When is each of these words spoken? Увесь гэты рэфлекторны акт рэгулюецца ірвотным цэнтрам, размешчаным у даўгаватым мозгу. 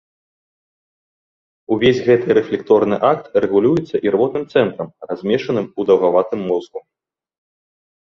Увесь 1.75 1.99
гэты 2.07 2.27
рэфлекторны 2.39 2.95
акт 3.11 3.31
рэгулюецца 3.45 4.03
ірвотным 4.09 4.43
цэнтрам, 4.51 4.89
размешчаным 5.11 5.73
у 5.79 5.91
даўгаватым 5.95 6.41
мозгу. 6.53 6.79